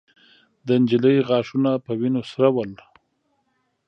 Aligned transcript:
د 0.67 0.67
نجلۍ 0.81 1.17
غاښونه 1.27 1.71
په 1.85 1.91
وينو 1.99 2.21
سره 2.31 2.47
ول. 2.55 2.71